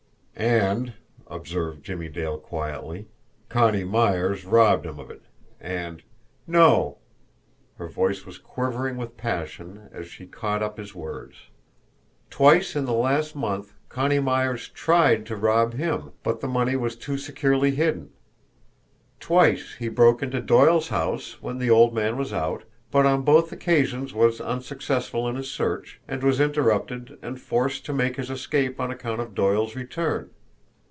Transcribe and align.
"And," 0.37 0.93
observed 1.27 1.83
Jimmie 1.85 2.09
Dale 2.09 2.39
quietly. 2.39 3.07
"Connie 3.47 3.83
Myers 3.83 4.43
robbed 4.43 4.87
him 4.87 4.97
of 4.97 5.11
it, 5.11 5.21
and" 5.59 6.01
"No!" 6.61 6.97
Her 7.75 7.87
voice 7.87 8.25
was 8.25 8.39
quivering 8.39 8.97
with 8.97 9.17
passion, 9.17 9.87
as 9.93 10.07
she 10.07 10.25
caught 10.25 10.63
up 10.63 10.79
his 10.79 10.95
words. 10.95 11.35
"Twice 12.31 12.75
in 12.75 12.85
the 12.85 12.93
last 12.93 13.35
month 13.35 13.73
Connie 13.87 14.19
Myers 14.19 14.67
TRIED 14.69 15.27
to 15.27 15.35
rob 15.35 15.75
him, 15.75 16.13
but 16.23 16.39
the 16.41 16.47
money 16.47 16.75
was 16.75 16.95
too 16.95 17.19
securely 17.19 17.71
hidden. 17.75 18.09
Twice 19.19 19.75
he 19.77 19.89
broke 19.89 20.23
into 20.23 20.41
Doyle's 20.41 20.87
house 20.87 21.39
when 21.39 21.59
the 21.59 21.69
old 21.69 21.93
man 21.93 22.17
was 22.17 22.33
out, 22.33 22.63
but 22.89 23.05
on 23.05 23.21
both 23.21 23.53
occasions 23.53 24.13
was 24.13 24.41
unsuccessful 24.41 25.25
in 25.25 25.37
his 25.37 25.49
search, 25.49 26.01
and 26.09 26.21
was 26.21 26.41
interrupted 26.41 27.17
and 27.21 27.39
forced 27.39 27.85
to 27.85 27.93
make 27.93 28.17
his 28.17 28.29
escape 28.29 28.81
on 28.81 28.91
account 28.91 29.21
of 29.21 29.33
Doyle's 29.33 29.77
return. 29.77 30.29